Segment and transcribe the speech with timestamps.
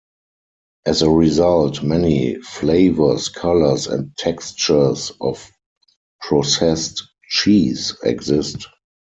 [0.83, 5.47] As a result, many flavors, colors, and textures of
[6.19, 8.65] processed cheese exist.